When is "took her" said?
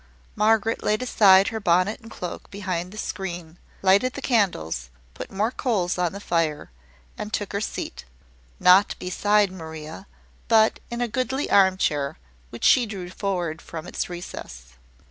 7.31-7.61